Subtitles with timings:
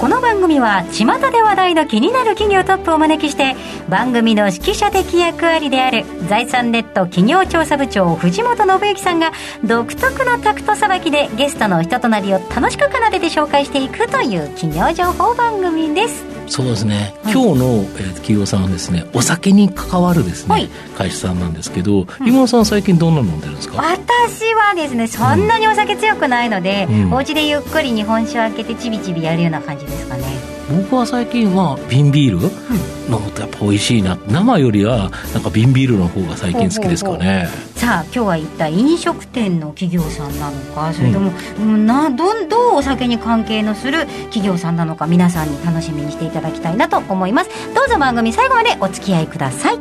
[0.00, 3.54] この番組は巷で話題の気になる企業トップをお招きして
[3.90, 9.30] 番組の指揮者的役割である財産ネット企業調査部長藤本信之さんが
[9.62, 16.29] 独特のタクトさばきでゲストの人となりを楽しく奏でて紹介していくという企業情報番組です。
[16.50, 20.68] そうですね、はい、今日の、えー、企業さんはですねお酒に関わるですね、はい、
[20.98, 23.76] 会社さんなんですけど、今野さん最近どんな飲んでるんですか？
[23.76, 30.24] 私はですねそんなにお酒強くないので、うん、お家でゆっくり日本酒を開けてちびちびやるような感じですかね。
[30.68, 34.16] 僕は最近は瓶ビール、うん、飲むとやっぱ美味しいな。
[34.28, 37.48] 生よりはなんか瓶ビールの方が最近好きですかね。
[37.48, 47.50] さあ今日は一体飲食店の企業さんなのかそれとも、うん、などどうお酒に関係のする企業さんなのか皆さんに楽しみにしていただきたいなと思います。
[47.74, 49.78] どうぞ番組最後までお付き合いください。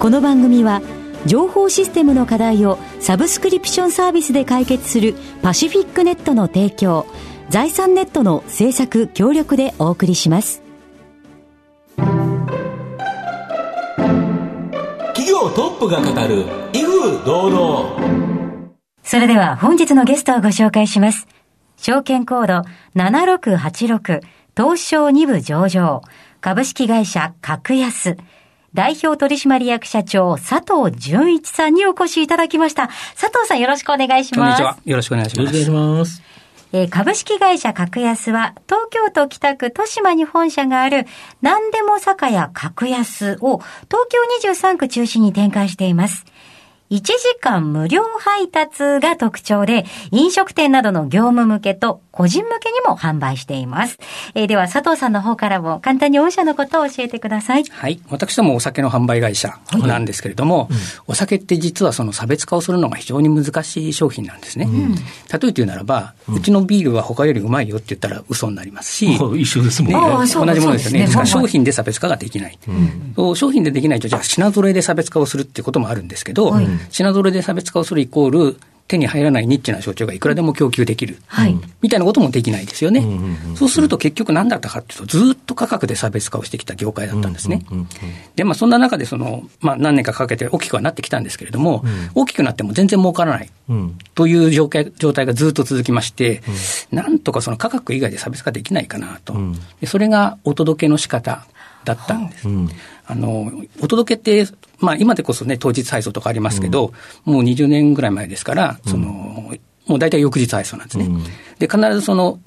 [0.00, 0.82] この番組は
[1.26, 7.06] 情報システムの課題をサブスクリプションサービスで解決するパシフィックネットの提供
[7.50, 10.62] 財産ネットの制作協力でお送りします。
[15.14, 18.72] 企業トップが語る威風堂々
[19.04, 21.28] それでは本日のゲストをご紹介します。
[21.76, 24.22] 証券コード7686
[24.56, 26.02] 東証2部上場。
[26.40, 28.16] 株式会社格安。
[28.74, 32.88] 代表取締役社長佐藤純一さんにお越しいただきました。
[33.14, 34.40] 佐藤さんよろしくお願いします。
[34.40, 34.76] こんにちは。
[34.84, 35.40] よろしくお願いします。
[35.42, 36.22] よろしくお願いします。
[36.72, 41.06] えー、株式会社格安は、東京都北区豊島に本社がある、
[41.40, 44.08] 何でも酒屋格安を、東
[44.42, 46.24] 京23区中心に展開しています。
[46.90, 53.98] 1時間無料配達が特徴で、飲食店などの業務向けと個人向けにも販売しています。
[54.34, 57.64] えー、では、佐藤さんの方からも簡単に御社のことを教えてください。
[57.64, 58.00] はい。
[58.08, 60.76] 私どもお酒の販売会社なんですけれども、はいうん、
[61.08, 64.66] お酒って実はその差別化をするのが非常に難しい商品なんですね。
[64.66, 69.98] うん、例えて言うならば、うちのビールは他よりうまいよって言ったら嘘になりますし、 一緒ですもんね。
[69.98, 71.06] ね同じものですよね。
[71.06, 72.58] ね商品で差別化ができない。
[73.16, 78.56] うん、商品でできないと、じゃあ品揃えで差別化をするってこともあるんですけど、はい品揃えで差別化をするイコール、
[78.88, 83.04] 手に入らないニッチな焼酎がいくらでも供給できる、はい、みたいなこともできないですよね、
[83.56, 87.64] そうすると結局何だったかっていうと、ずっと価格で差別化をしてきた業界だったんですね。
[88.36, 93.50] で、まあ、そんな中でその、まあ、何年かかけて大きくはなってきたんですけれども、うん、大きくなっても全然儲からない、
[94.14, 96.42] という状態状態がずっと続きまして、
[96.92, 99.34] うん、なんとかその価格以外で差別化できないかなと、
[99.80, 101.44] でそれがお届けの仕方
[101.84, 102.46] だったんです。
[103.06, 103.50] あの、
[103.80, 106.92] お届けって、まあ今でこそね、当日配送とかありますけど、
[107.26, 109.52] うん、もう20年ぐらい前ですから、その、
[109.86, 111.08] もう大体翌日配送なんですね。
[111.58, 112.40] で、必ずその、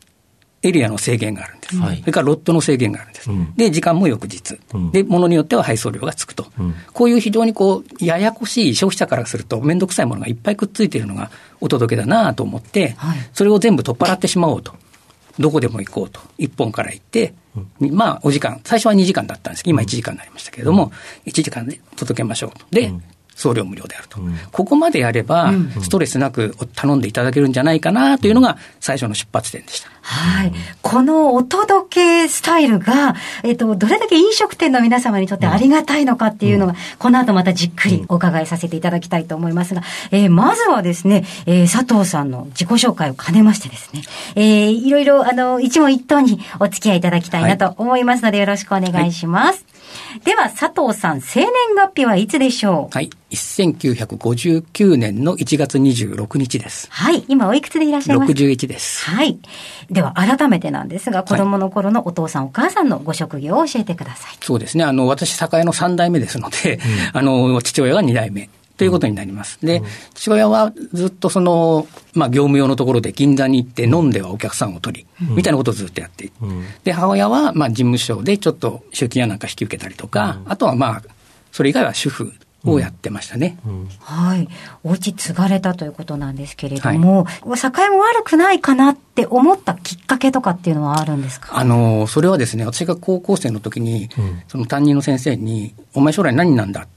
[0.61, 1.77] エリアの制限があるんです。
[2.01, 3.29] それからロットの制限があるんです。
[3.55, 4.59] で、時間も翌日。
[4.91, 6.47] で、ものによっては配送料がつくと。
[6.93, 11.31] こういう非常にこう、ややこしい消費者からすると、めんどくさいものがいっぱいくっついているのが
[11.61, 12.97] お届けだなと思って、
[13.31, 14.73] それを全部取っ払ってしまおうと。
[15.39, 16.19] どこでも行こうと。
[16.37, 17.33] 一本から行って、
[17.79, 20.91] まあ、お時間、最初は2時間だったんですけど、今1時間になりましたけれども、
[21.25, 22.65] 1時間で届けましょうと。
[22.71, 22.93] で、
[23.39, 29.89] 送料無料であると、うん、ここまでやれば、ストレスなく頼んでいただけるんじゃないかなというのが、最初の出発点でした。
[30.01, 30.51] はい。
[30.81, 44.01] このお届けスタイルが、えっと、どれだけ飲食店の皆様にとってありがたいのかっていうのが、この後またじっくりお伺いさせていただきたいと思いますが、えー、まずはですね、えー、佐藤さんの自己紹介を兼ねましてですね、
[44.35, 49.63] えー、いろいろ、あの、一問一答にお付き合いいただきたいなと思いますので、よろしくお願いします。
[49.63, 49.78] はい
[50.23, 52.95] では、佐藤さん、生年月日はいつでしょう？
[52.95, 53.09] はい。
[53.31, 56.87] 1959年の1月26日です。
[56.89, 57.23] はい。
[57.27, 58.33] 今おいくつでいらっしゃいます？
[58.33, 59.05] か ?61 です。
[59.05, 59.39] はい。
[59.89, 64.37] では、改めてなんですが、子供の頃のお父さん、お母さんのご職業を教えてください。
[64.41, 64.83] そうですね。
[64.83, 66.75] あの、私、酒屋の3代目ですので、
[67.13, 68.49] うん、あの、父親が2代目。
[68.79, 69.59] ということになります。
[69.61, 69.83] で、
[70.15, 76.31] 父親はずっとその、まあ、業務用のところで銀座に行って飲んではお客さんを取り、みたいなことをずっとやってい
[76.85, 81.03] で、母親は、まあ、事務所でちょっと集金やなんか引き受けたりとか、あとはまあ、
[81.51, 82.33] それ以外は主婦
[82.63, 83.57] をやってましたね。
[83.65, 83.71] うん。
[83.81, 84.47] うん、はい。
[84.83, 91.57] お家継がれたということなんですけれども、はい、境も悪くないかなって思ったきっかけとかっていうのはあるんですか？
[91.57, 96.87] あの、それはですね、私が高校生の時に、うん、その担任の先生に、お前将来何なんだ？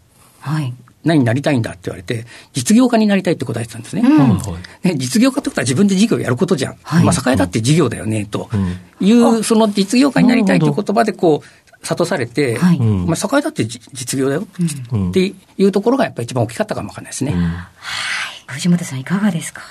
[0.41, 0.73] はい。
[1.05, 4.03] 何になりたいんだって言われて、実業家になりたいって答えてたんですね。
[4.03, 4.39] うん、
[4.83, 6.77] ね実業家ってことは自分で事業をやることじゃん。
[6.83, 8.49] はい、まあ、栄だって事業だよね、と。
[9.01, 17.33] いう、その実業家になりたいという言葉でこう、諭されて、はい、まあ、栄だって実業だよ、っていうところがやっぱり一番大きかったかもわかんないですね。
[17.33, 18.55] はい。
[18.55, 19.63] 藤本さんいかがですか？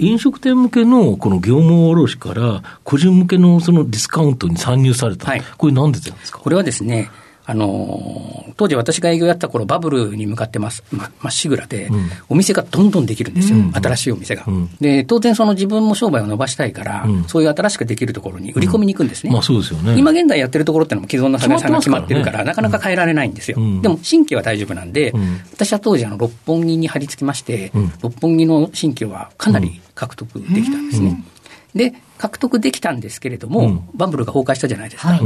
[0.00, 6.38] 飲食店向けのこの業務卸から、個人向けのそのディスカウントに参入された、はい、これ、なんでなんですか？
[6.38, 7.10] これはですね、
[7.50, 14.44] あの当時私が営業やった頃バブルに向かってます、ままっしぐらで、うん、お店がどんどんできるんですよ、うん、新しいお店が。
[14.46, 19.32] うん、で、当然その自分も商売を伸ばしたいから、そういう新しくできるところに売り込みに行くんですね。
[19.32, 19.98] まあそうですよね。
[19.98, 23.56] 今現在やってるところってのも既存の酒屋さんが決まってるから、なかなか変えられないんですよ。
[23.82, 25.12] でも新規は大丈夫なんで、
[25.52, 31.24] 私は当時あの六本木に張り付きまして、六本木の新規はかなり獲得できたんですね。
[31.74, 35.08] で、獲得できたんですけれども、うん、バブルが崩壊したじゃないですか。
[35.08, 35.20] はい、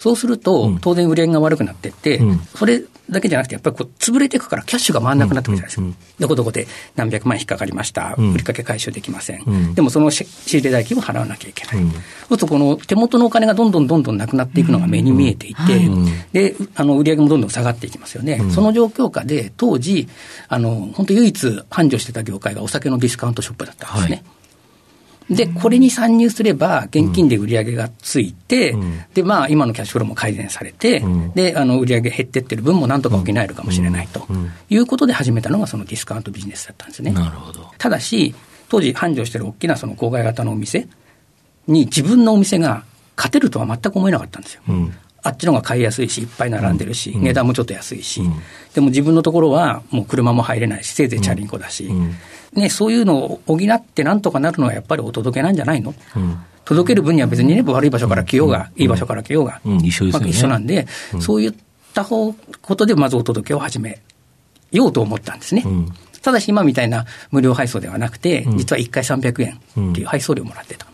[0.00, 5.96] そうすると、当然売り上げが悪くなっていって、うん、それだけじゃなくて、やっぱりこう潰れていくから、キャッシュが回らなくなってくるじゃないですか。
[6.18, 6.66] どこどこで
[6.96, 9.74] 何百万引っかかりました、売りかけ回収できません。
[9.74, 11.84] でもその仕入れ代金を払わなきゃいけない。
[11.84, 11.94] そう
[12.30, 15.88] すると、この手元のお金がどんどんどんどんなくなっていくのが目に見えていて、
[16.32, 18.42] で、あの売り上げもどんどん下がっていきますよね。
[18.50, 20.08] その状況下で、当時、
[20.48, 24.16] あの、本当唯一繁盛してた業界がお酒のディスカウントショップだったんですね。
[24.16, 24.39] はい
[25.30, 34.26] で、これに参入すれば、現金で売り上げがついて、うん、で、まあ、今のキャッシュフローも改善されて、うん、で、あの、売り上げ減ってってる分もなんとか補えるかもしれないと
[34.68, 37.12] いうことで始めたのが、そのディスカウントビジネスだったんですね。
[37.12, 37.70] なるほど。
[37.78, 38.34] ただし、
[38.68, 40.88] 当時繁盛してる大きなその郊外型のお店
[41.66, 42.84] に自分のお店が
[43.16, 44.62] 勝てるとは全く思えなかったんですよ。
[44.68, 48.22] うんあっちの方が買いやすいし、いっぱい並んでるし、値段もちょっと安いし、
[48.74, 51.90] でも自分のところはもう車も入れないし、せいぜいチャリンコだし、
[52.52, 60.86] ね、そういうのを補ってなんとかなるのはやっぱりお届けなんじゃないの、うん、届ける分には別にね、悪い場所から来ようが、いい場所から来ようが、一緒一緒なんで、
[61.20, 61.54] そういっ
[61.94, 62.34] たこ
[62.76, 64.00] とでまずお届けを始め
[64.70, 65.64] ようと思ったんですね。
[66.22, 70.86] ただし今みたいな無料配送ではなくて、実は1回300円っていう配送料もらってた。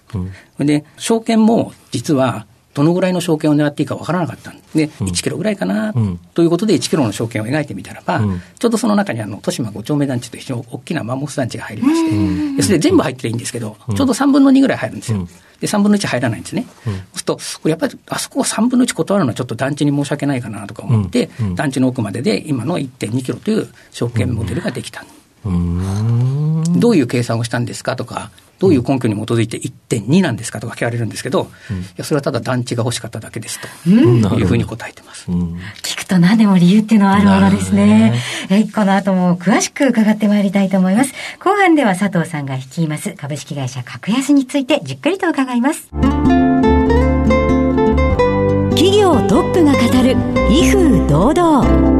[0.58, 2.46] で、証券も実は
[2.76, 5.94] どのぐらいの証券を狙っていいか分からなかったんで、1キロぐらいかな、
[6.34, 8.20] ということで、1キロの証券を描いてみたらば、
[8.58, 15.26] ちょうどその中にあの豊島5丁目団地と非常に大きなマンモス団地が入りまして、それで全部入ってりゃいいんですけど、ちょうど3分の2ぐらい入るんですよ。
[15.58, 16.66] で、3分の1入らないんですね。
[16.84, 25.02] そうすると、これやっぱり、あそこを3分の1断るのはちょっと団地に申し訳ないかなとか思って、団地の奥までで今の1.2キロという証券モデルができた。
[25.44, 38.14] どういう計算をしたんですかとか、どういう根拠に基づいて1.2なんですかとか聞かれるんですけど、うん、いやそれはただ団地が欲しかっただけですというふうに答えてます、うん、聞くと何でも理由っていうのはあるものですね。
[38.48, 41.12] ねこの後も詳しく伺ってまいりたいと思います。
[41.38, 45.88] 後半では佐藤さんが率います株式会社格安についてじっくりと伺います。
[48.70, 50.16] 企業トップが語る
[50.50, 51.95] 威風堂々。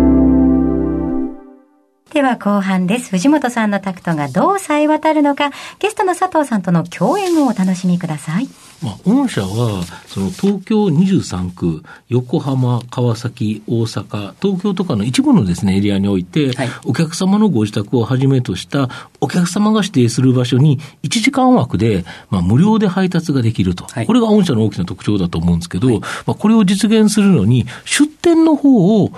[2.17, 3.11] では後半です。
[3.11, 8.49] 藤本さんのタクトがどう冴え渡るのか、ゲストの佐藤さんとの共演をお楽しみください。
[8.83, 18.89] まあ、御社は、その東京23区、横浜、川崎、大阪、東京とかの一部のですね、エリアにおいて、はい、お客様のご自宅をはじめとした、
[19.21, 23.85] お客様が指定する場所に、1時間枠で、まあ、無料で配達ができると。
[23.93, 29.11] はい、これが御社の大きな特徴だと思うんですけど、はい、まあ、これを実現するのに、出店の方を、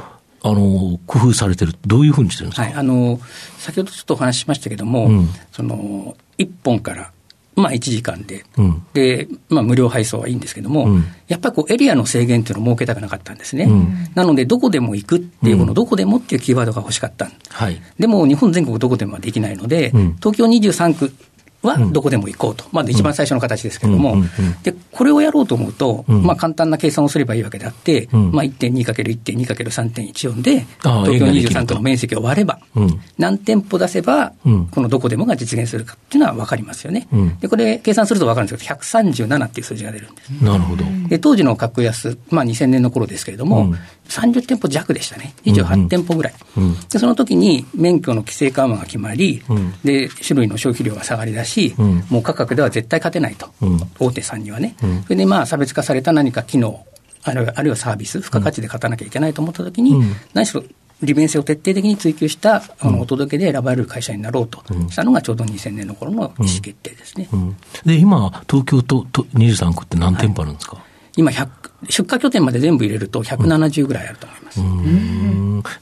[0.42, 3.20] あの工夫されてる、どういうふうにしてるんですか、はい、あの
[3.58, 7.12] 先ほどちょっとお話ししましたけども、うん、その1本から
[7.58, 13.64] まあ、1時間で、うん、で、まあ、無料配送はいいんですけども、うん、やっぱりこうエリアの制限っていうのを設けたくなかったんですね。
[13.64, 17.28] うん、なので、どこでも行くっていう、このどこでもっていうキーワードが欲しかった。
[17.48, 21.12] はい、でも、日本全国どこでもはできないので、東京23区
[21.62, 24.22] はどこでも行こうと、まず一番最初の形ですけれども、
[24.62, 32.60] でこれをやろうと思うと、まあ、簡単な計算をすればいいわけであって、まあ、1.2×1.2×3.14 で、東京23区の面積を割れば、
[33.18, 34.32] 何店舗出せば、
[34.70, 37.08] このどこでもが実現するかっていうのは分かりますよね。
[37.40, 40.30] でこれ、計算すると分かるんですけど、137っていう数字が出るんです。
[40.42, 40.84] なるほど。
[41.08, 43.74] で当時の格安、まあ、2000年の頃ですけれども、
[44.08, 46.64] 30店舗弱でしたね、28店舗ぐらい、うん。
[46.64, 53.50] うん、でその時に免許の規制緩和が決まり、うん、で種類の消費量が下がりだし、うん、もう価格では絶対勝てないと、
[53.98, 54.74] 大手さんにはね、
[55.04, 56.84] それでまあ差別化された何か機能、
[57.24, 60.00] あるいはサービス、付加価値で勝たなきゃいけないと思った時に、
[60.34, 60.62] 何しろ
[61.02, 67.28] 利便性を徹底的に追求したあのお届けで選ばれる会社になろうとしたのがちょうど2000年の頃の意思決定ですね。
[67.84, 70.84] で今、東京とと23区って何店舗あるんですか、はい。
[71.16, 71.48] 今100、
[71.88, 74.58] 出荷拠点まで全部入れると170ぐらいあると思います。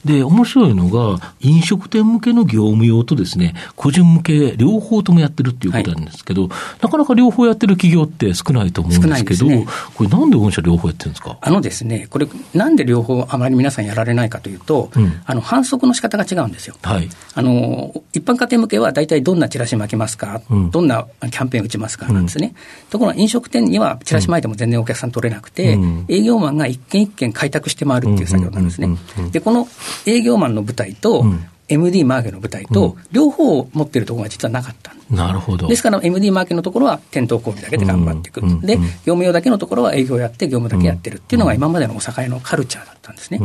[0.05, 6.51] で、面白いのが、飲食店向けの業務用とですね、個人向け、両方ともやってるっていうことなんですけど、はい、
[6.81, 11.37] なかなか両方やってる企業って少ないと思うんですけど、ね、これなんで御社両方やってるんですか？
[11.41, 16.75] あのですね、これ、なんで両方あまり皆さんやられないかというと、うん、あの、反則の仕方が違うんですよ。
[16.81, 17.09] はい。
[17.33, 22.11] あの、一般家庭向けは大体どんなチラシ巻きますか、うん、どんなキャンペーン打ちますか？
[22.11, 22.53] なんですね。
[22.55, 25.77] うん、ところが飲食店にはチラシ巻いても全然お客さん取れなくて、
[26.07, 28.89] 営業マンが一軒一軒開拓して回るっていう作業なんですね。
[29.31, 29.67] で、この
[30.05, 31.25] 営業マンの部隊と、
[31.69, 35.67] MD マーケの舞台と、両方持ってるところが実はなかったなるほど。
[35.67, 38.45] ですから、MD マーケのところは店頭小売だけで頑張っていく、う。
[38.45, 43.39] ん、で、業務用だけのところは営業やって、業務だけやってるっていうのが今までのお酒のカルチャーだったんですね。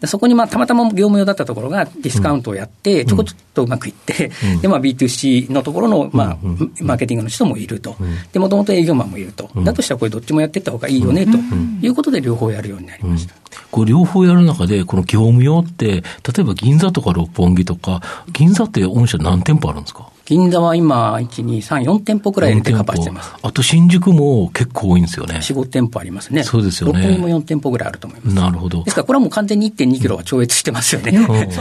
[0.00, 6.38] うんそこにまあたまたま業務用だったところがディスカウントをやって、ちょこちょっとうまくいって、うん、でまあ B2C のところのまあ
[6.82, 7.96] マーケティングの人もいると、
[8.30, 11.38] でもともと営業マンもいると、だとしたらこれどっちもやっていった方がいいよねと
[11.80, 13.34] いうことで両方やるようになりました。
[13.70, 16.02] これ両方やる中で、この業務用って、例
[16.40, 20.10] えば銀座とか六本木とか、銀座って御社何店舗あるんですか？
[20.26, 23.32] 銀座は今、1、2、3、4店舗くらいでカバーしてます。
[23.40, 25.36] あと新宿も結構多いんですよね。
[25.36, 26.42] 4、5店舗ありますね。
[26.42, 27.00] そうですよね。
[27.00, 28.34] 六本木も4店舗ぐらいあると思います。
[28.34, 28.82] なるほど。
[28.82, 31.16] ですからこれはもう完全に1.2キロは超越してますよね。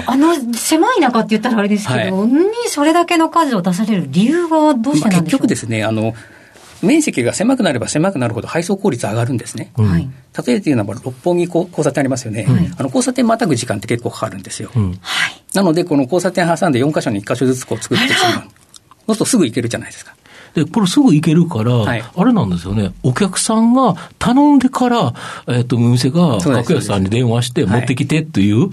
[0.07, 6.15] あの、狭い中って言ったらあれですけど、はい、にそれだけの数を出される理由はどうしてなんでしょう、まあ、結局ですね、あの、
[6.85, 9.71] 面積が狭くなれば狭くなるほど配送効率上がるんですね。
[9.75, 10.09] はい、
[10.45, 14.71] 例えていうのは、六本木交差点ありますよね、はい、あの交差点またぐ時間って結構かかるんですよ。
[14.73, 18.31] はい、なので、この交差点挟んで4箇所に1箇所ずつこう作ってしまう。
[18.33, 20.15] そうするとすぐ行けるじゃないですか。
[20.55, 25.13] で、これすぐ行けるから、はい、あれなんですよね、お客さんが頼んでから、
[25.47, 28.69] えっ、ー、と、お店が格安さんに電話して持ってきてっていう、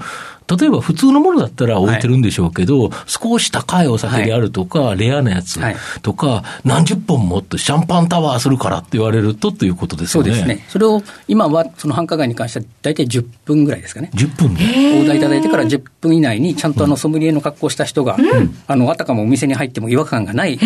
[0.56, 5.60] 例えば普通のものだったら置いてるんでしょうけど、はい、少し高いお酒であるとか、はい、レアなやつ
[6.02, 10.30] とか、はい、何十本もってシャンパンタワーするからって言われるとということですよね。
[10.30, 10.66] そうですね。
[10.68, 14.10] それを今はその繁華街に関しては大体10分ぐらいですかね。
[14.14, 14.64] 10分で。
[14.64, 20.58] オーダーいただいてから10分以内にちゃんとあのソムリエの格好した人が、うん、あの、あたかもお店に入っても違和感がない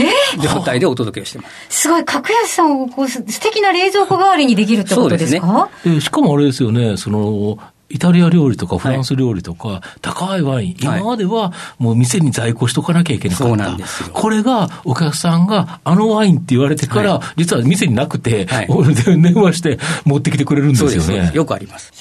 [0.42, 1.82] 状態でお届けをしてます。
[1.82, 5.46] すごい、格安さんをこう素敵な冷蔵庫代わりにできるってことですか？
[5.46, 6.00] そうですね。
[6.00, 13.76] しかもあれですよね、その、イタリア料理とかフランス料理とか、高いワイン、今まではもう店に在庫しとかなきゃいけなかった。
[14.12, 18.46] これがお客さんがあのワインって言われてから、実は店になくて、
[19.06, 21.30] 電話して持ってきてくれるんですよね。
[21.34, 21.92] よくあります。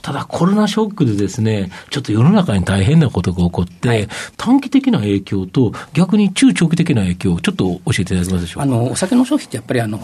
[0.00, 8.62] ただコロナショックでですね、ちょっと世の中に大変なことが起こって、はい、短期的な影響と逆に中長期的な影響、ちょっと教えていただけますでしょうか？
[8.62, 10.00] あの、お酒の消費ってやっぱりあの、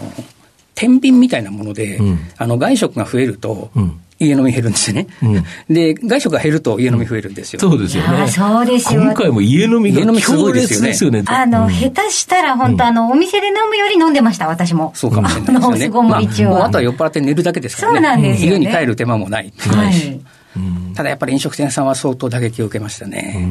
[0.75, 5.07] 天秤みたいなもので、うん、あの外食が増えると、うん家飲み減るんですよね。
[5.21, 7.59] うん、で、外食が減ると家飲み増えるんですよ。
[7.59, 8.27] そうですよね。
[8.27, 9.01] そうですよ。
[9.01, 11.23] 今回も家飲みが強烈ですよね。
[11.27, 14.91] あの、下手したら本当あの、お店で飲むより飲んでました、私も。
[14.95, 15.85] そうかもしれないですよね。
[15.85, 16.51] あの、中は。
[16.51, 17.97] まあ、あとは酔っ払って寝るだけですからね。
[17.97, 19.53] そうなんですよ、家に帰る手間もない。
[19.57, 20.21] はい。
[20.95, 23.47] ただやっぱり飲食店さんは相当打撃を受けましたね。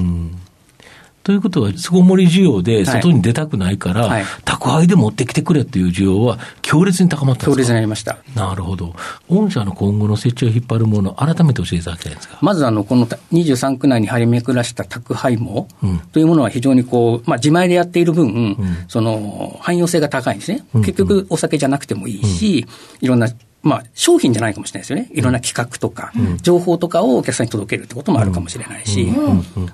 [1.22, 7.52] ということは、巣ごもり需要で外に出たくないから、はい、宅配で持ってきてくれっていう需要は強烈に高まったんですか？
[7.52, 8.18] 強烈になりました。
[8.34, 8.94] なるほど。
[9.28, 12.38] 御社の今後の設置を引っ張るもの、改めて教えていただきたいんですか。
[12.40, 15.68] まず、あの、この23区内に張り巡らした宅配網
[16.12, 18.56] というものは非常にこう、まあ、自前でやっている分、うん、
[18.88, 20.64] その、汎用性が高いんですね。
[20.74, 22.66] 結局、お酒じゃなくてもいいし、
[23.00, 23.28] うん、いろんな
[23.62, 25.08] まあ、商品じゃないかもしれないですよね。
[25.12, 26.12] いろんな企画とか、
[26.42, 29.04] 情報とかをお客さんに届けるってこともあるかもしれないし、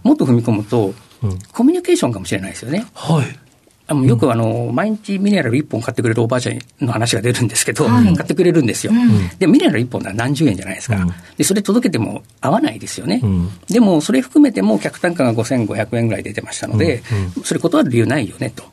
[0.03, 0.93] もっと踏み込むと、
[1.53, 2.87] コミュニケーションかもしれないですよね。
[2.95, 3.27] はい。
[4.07, 8.93] よくあの、毎日ミネラル1本買ってくれるおばあちゃんの話が出るんですけど、買ってくれるんですよ。
[9.39, 11.07] で、ミネラル1本なら何十円じゃないですか。
[11.39, 13.23] で、それ届けても合わないですよね。
[13.71, 17.03] でも、それ含めても客単価が5500円ぐらい出てましたので、
[17.45, 18.65] それ断る理由ないよねと。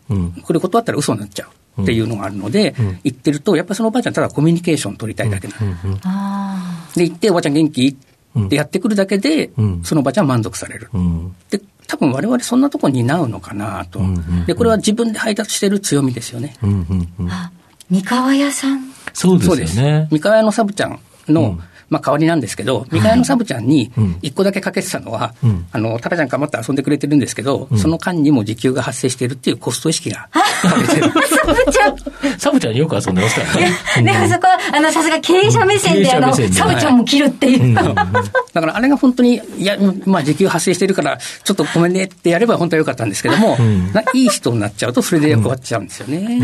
[0.43, 1.49] これ断ったら嘘になっちゃう。
[1.81, 2.73] っていうのがあるので、
[3.03, 5.75] 言ってると、やっぱりそのおばあちゃん、ただコミュニケーション取りたいだけなの。
[6.95, 7.87] で、言って、おばあちゃん元気？
[7.87, 8.14] って
[8.51, 9.51] やってくるだけで、
[9.83, 10.89] そのおばあちゃ満足される。
[11.49, 14.01] で、多分我々そんなところ担うのかなと。
[14.47, 16.55] で、これは自分で配達してる強みですよね。
[17.89, 20.07] 三河屋さんそうですね。
[20.11, 30.87] 三河屋のサブちゃんの、まあ、代わりなんですけど、三河のサブちゃんに一個だけかけてたのは、はい、あの、タラちゃんかまって遊んでくれてるんですけど、うん、その間にも時給が発生しているっていうコスト意識が サブ
[31.71, 32.39] ちゃん。
[32.39, 34.11] サブちゃんよく遊んでますからね。
[34.11, 37.75] でもそこは、あの、さすが経営者目線で、あの、サブちゃんも切るっていう。
[37.75, 43.57] だからあれが本当に、いや、まあ、時給発生してるから、ちょっとごめんねってやれば本当はよかったんですけども、
[44.13, 46.41] いい人になっちゃうと、それで終わっちゃうんですよね。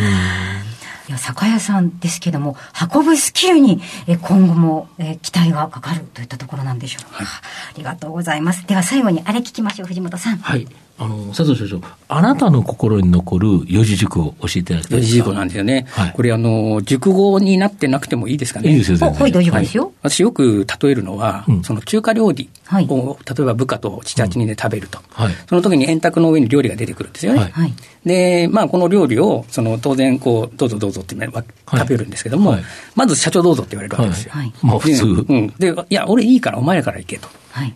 [1.08, 2.56] や酒屋さんですけども
[2.94, 4.88] 運ぶスキルに今後も
[5.22, 7.12] 期待がかかるといったところなんでしょう。
[7.12, 8.66] か、はい、ありがとうございます。
[8.68, 10.38] では最後にあれ聞きましょう藤本さん。
[10.38, 10.68] はい
[11.02, 15.88] あの、佐藤所長、あなたの心に残る四字熟語を教えていただきたい四字熟語なんですよね。
[15.90, 18.70] はい、これ、あの、熟語になってなくてもいいですかね。
[18.70, 19.20] いいですよ、全然。
[19.20, 27.50] はい、ですよ、私よく例えるのは、うん、その中華料理を、はい、例えば部下と七八人で食べると、うんはい、その時に円卓の上に料理が出てくるんですよね。
[27.52, 27.74] はい、
[28.06, 32.58] で、まあ、この料理を、その、当然、こう、どうぞどうぞって食べるんですけども、
[32.94, 34.34] まず社長どうぞって言われるわけですよ。
[34.62, 35.06] まあ、普通。
[35.28, 35.54] うん。
[35.58, 37.28] で、いや、俺いいからお前らから行けと。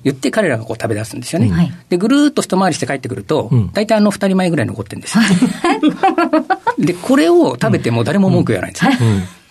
[0.03, 1.49] 言って彼らがこう食べ出すんですよね。
[1.49, 5.23] はい、で、ぐるーっと一回りして帰ってくると、うん、大体あの二人前ぐらい残ってるんですよ。
[6.79, 8.97] で、これを食べても誰も文句言わないんですね。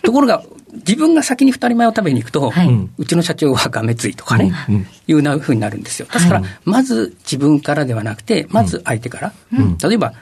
[0.02, 0.42] ところが、
[0.74, 6.08] 自分が先に二人前を食べに行くと、はい、うちの社長はがめついとかね、うん、いうなふうになるんですよ。
[6.12, 9.32] ですから、まず自分からではなくて、まず相手から。
[9.52, 10.12] うん、例えば、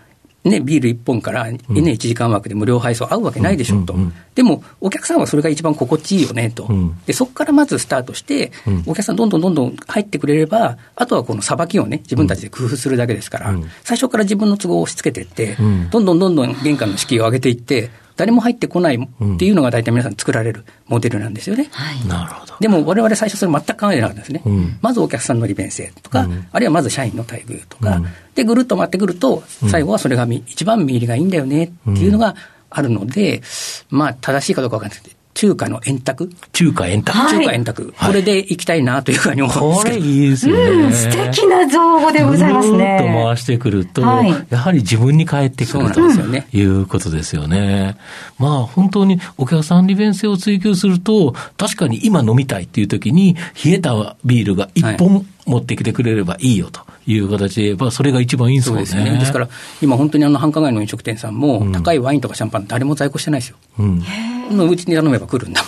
[0.45, 3.95] ね、ビール1本から、ね、1時間枠で無料配送合うわけないでしょうと、
[4.35, 6.69] でもお客さんはそれが一番心地いいよねと、
[7.07, 8.51] でそこからまずスタートして、
[8.87, 15.57] お客さんどんどんどんどん入ってくれれば、あとはこのさばきをね、自分たちで工夫するだけですから、最初から自分の都合を押し付けていって、
[15.91, 21.69] どんどんどんどん玄関の敷居を上げていって、誰も入ってこないっていうのが大体皆さん作られるモデルなんですよね。
[21.73, 22.55] はい、なるほど。
[22.61, 24.43] でも我々最初それ全く考えてなかったんですね。
[24.45, 32.37] うん、まずお客さんの利便性とか、うん、あるいはまず社員の待遇とか、うん、で、ぐるっと回ってくると、最後はそれが一番見入りがいいんだよねっていうのが
[32.71, 33.43] あるので、
[33.91, 36.31] まあ正しいかどうかわかんないです中華の円卓？
[36.53, 39.97] 中華円卓、はい、中華円卓、これで行きたいなというふうに思うんですけど。
[39.97, 40.63] これいいですよね。
[40.63, 42.99] うん、素敵な造語でございますね。
[43.01, 47.97] ぐと回してくると、はい、やはり自分に返ってくるということですよね。
[48.39, 53.35] まあ本当にお客さん利便性を追求すると、確かに今飲みたいっていう時に、
[53.65, 56.81] 冷えたビールが一本持ってきてくれればいいよと。
[57.07, 58.83] いう形で言えば、それが一番いいんですよね。
[58.83, 59.19] ですね。
[59.19, 59.49] ですから、
[59.81, 63.57] 今本当にあの繁華街の飲食店さんも、高いワインとかシャンパン誰も在庫してないですよ。
[63.79, 64.03] うん。
[64.57, 65.63] のうちに頼めば来るんだ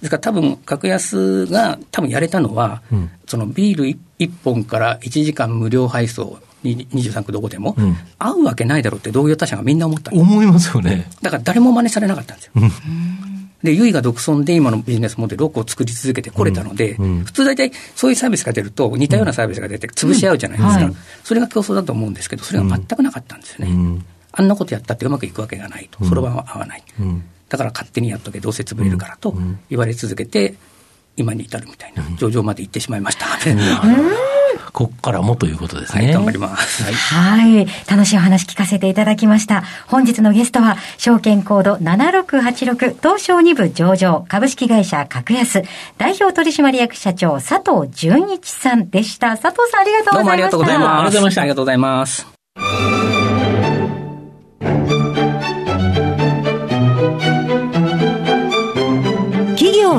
[0.00, 3.84] ですから多分、格安が多分やれたのは、うん、そのビール
[4.18, 11.10] 1本から1時間無料配送、23区どこでも、うん、合うわけないだろうって同業他社がみんな思った思いますよね。
[11.22, 12.52] だから誰も真似されなかったんですよ。
[13.64, 20.94] で、ユイが独尊で今のビジネスモデルをこう作り続けてこれたので、うん、普通大体そういうサービスが出ると似たようなサービスが出て潰し合うじゃないですか、はい、
[21.24, 24.02] それが競争だと思うんですけど、それが全くなかったんですよね。
[24.32, 26.84] あんなことやったってうまくいくわけがないと、そろばんは合わない。
[27.48, 29.34] だから勝手にやっとけ、どうせ潰れるからと
[29.70, 30.54] 言われ続けて、
[31.16, 33.26] 今に至るみたいな、上場まで行ってしまいました。
[34.74, 36.06] ここからもということですね。
[36.06, 36.82] はい、頑張ります。
[36.82, 36.94] はい。
[36.94, 37.66] はい。
[37.88, 39.62] 楽しいお話聞かせていただきました。
[39.86, 45.62] 本日のゲストは、証券コード7686東証2部上場株式会社格安
[45.96, 49.38] 代表取締役社長佐藤純一さんでした。
[49.38, 50.24] 佐藤さんありがとうございました。
[50.24, 50.88] どうもありがとうございます。
[50.88, 51.40] ありがとうございました。
[51.40, 52.34] ありがとうございます。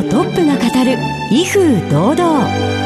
[0.09, 0.97] トップが語る
[1.31, 2.84] 威風堂々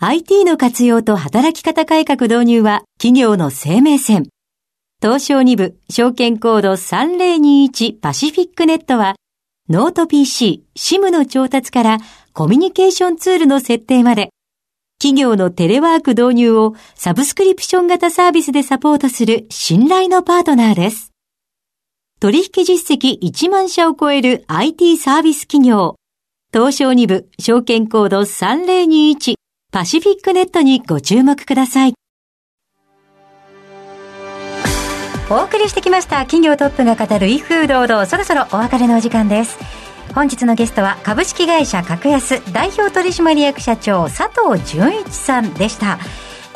[0.00, 4.28] ？IT の活用と働き方改革導入は企業の生命線。
[5.02, 9.16] 東証2部証券コード3021パシフィックネットは
[9.68, 11.98] ノート PC、SIM の調達から
[12.32, 14.30] コミュニケーションツールの設定まで
[15.00, 21.12] 企業のテレワーク導入をサブスクリプション型サービスでサポートする信頼のパートナーです。
[22.20, 25.96] 取引実績1万社を超える IT サービス企業。
[26.52, 29.37] 東証2部証券コード3021
[29.70, 31.94] パシフィックネットにご注目ください。
[35.30, 39.58] お送りしてきました企業トップが語る威風堂々そろそろお別れのお時間です。
[40.14, 45.98] 本日のゲストは株式会社格安代表取締役社長佐藤純一さんでした。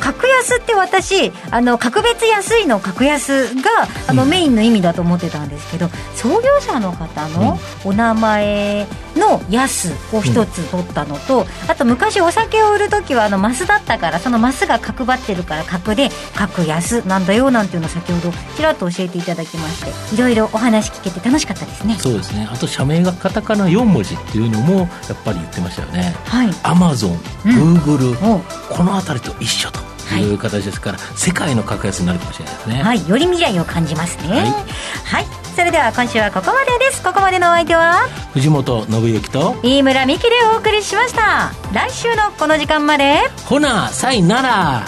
[0.02, 3.70] 格安って私あの格別安いの格安が
[4.08, 21.96] あの、メインの意味だと思ってたんですけど創業者の方のお名前の安を一つ取ったのと、あと昔お酒を売る時はあのマスだったからそのマスが角張ってるから格で格安なんだよなんていうのを先ほどちらっと教えていただきましていろいろお話聞けて楽しかったですね。
[21.98, 22.48] そうですね。
[22.50, 24.88] あと社名がカタカナ4文字っていうのもやっ
[25.24, 26.14] ぱり言ってましたよね。
[26.24, 26.50] はい。
[26.64, 27.12] アマゾン
[27.44, 30.24] グーグルこの辺りと一緒とい。
[30.30, 32.82] う形ですから、はい、世界の格安になるかもしれないですね。
[32.82, 33.08] はい。
[33.08, 34.28] より未来を感じますね。
[34.28, 37.02] はい、はい、それでは今週はここまでです。
[37.02, 38.08] ここまでのお相手は？
[38.32, 41.52] 藤本信之と飯村美希でお送りしました。
[41.72, 43.18] 来週のこの時間まで。
[43.46, 44.86] ほなさいなら。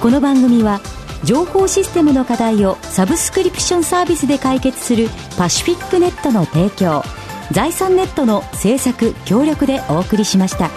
[0.00, 0.80] この番組は
[1.24, 7.02] 情報システムの課題をサブスクリプションサービスで解決するパシフィックネットの提供。
[7.50, 10.70] 財産ネットの制作協力でお送りしました。